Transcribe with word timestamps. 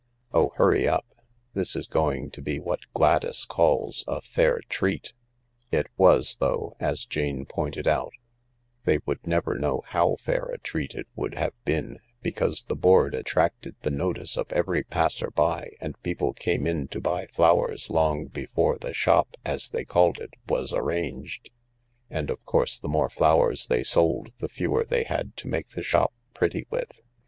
Oh, 0.33 0.51
hurry 0.55 0.87
up 0.87 1.05
I 1.15 1.21
This 1.53 1.75
is 1.75 1.85
going 1.85 2.31
to 2.31 2.41
be 2.41 2.59
what 2.59 2.91
Gladys 2.91 3.45
calls 3.45 4.03
a 4.07 4.19
fair 4.19 4.61
treat/' 4.67 5.13
It 5.71 5.85
was, 5.95 6.37
though, 6.39 6.75
as 6.79 7.05
Jane 7.05 7.45
pointed 7.45 7.87
out, 7.87 8.11
they 8.83 8.97
would 9.05 9.27
never 9.27 9.59
know 9.59 9.83
how 9.89 10.15
fair 10.15 10.45
a 10.45 10.57
treat 10.57 10.95
it 10.95 11.05
would 11.15 11.35
have 11.35 11.53
been, 11.65 11.99
because 12.23 12.63
the 12.63 12.75
board 12.75 13.13
attracted 13.13 13.75
the 13.81 13.91
notice 13.91 14.37
of 14.37 14.51
every 14.51 14.83
passer 14.83 15.29
by 15.29 15.69
and 15.79 16.01
people 16.01 16.33
came 16.33 16.65
in 16.65 16.87
to 16.87 16.99
buy 16.99 17.27
flowers 17.27 17.91
long 17.91 18.25
before 18.25 18.79
the 18.79 18.93
"shop," 18.93 19.37
as 19.45 19.69
they 19.69 19.85
called 19.85 20.17
it, 20.17 20.33
was 20.49 20.73
arranged, 20.73 21.51
and, 22.09 22.31
of 22.31 22.43
course, 22.45 22.79
the 22.79 22.89
more 22.89 23.11
flowers 23.11 23.67
they 23.67 23.83
sold 23.83 24.31
the 24.39 24.49
fewer 24.49 24.83
they 24.83 25.03
had 25.03 25.37
to 25.37 25.47
make 25.47 25.67
the 25.69 25.83
shop 25.83 26.11
pretty 26.33 26.65
with. 26.71 27.01